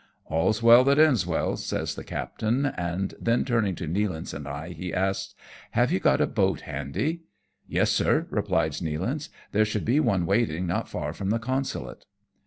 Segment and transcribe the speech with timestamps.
[0.31, 4.69] "All's well that ends well," says the captain; and then turning to Nealance and I,
[4.69, 5.35] he asks,"
[5.77, 7.21] Have you got a boat handy?""
[7.67, 12.07] Yes, sir," replies Nealance; ''there should be one waiting not far from the Consulate."